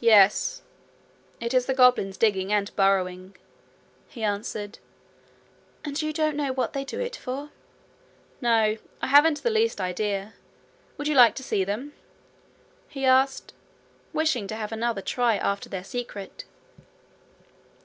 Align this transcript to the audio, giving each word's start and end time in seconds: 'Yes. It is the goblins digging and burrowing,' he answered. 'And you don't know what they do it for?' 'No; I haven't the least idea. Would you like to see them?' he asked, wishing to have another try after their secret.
'Yes. 0.00 0.62
It 1.40 1.54
is 1.54 1.66
the 1.66 1.72
goblins 1.72 2.16
digging 2.16 2.52
and 2.52 2.74
burrowing,' 2.74 3.36
he 4.08 4.24
answered. 4.24 4.80
'And 5.84 6.02
you 6.02 6.12
don't 6.12 6.36
know 6.36 6.52
what 6.52 6.72
they 6.72 6.82
do 6.84 6.98
it 6.98 7.14
for?' 7.14 7.50
'No; 8.40 8.76
I 9.00 9.06
haven't 9.06 9.44
the 9.44 9.50
least 9.50 9.80
idea. 9.80 10.34
Would 10.98 11.06
you 11.06 11.14
like 11.14 11.36
to 11.36 11.44
see 11.44 11.62
them?' 11.62 11.92
he 12.88 13.04
asked, 13.06 13.52
wishing 14.12 14.48
to 14.48 14.56
have 14.56 14.72
another 14.72 15.00
try 15.00 15.36
after 15.36 15.68
their 15.68 15.84
secret. 15.84 16.44